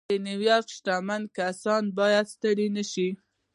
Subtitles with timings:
[0.09, 3.09] د نيويارک شتمن کسان بايد ستړي نه شي.